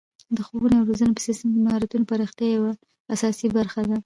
[0.35, 2.71] د ښوونې او روزنې په سیستم کې د مهارتونو پراختیا یوه
[3.13, 3.97] اساسي برخه ده.